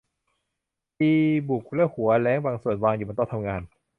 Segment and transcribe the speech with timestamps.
[0.99, 1.13] ดี
[1.49, 3.61] บุกและหัวแร้งบางส่วนวางอยู่บนโต๊ะทำงาน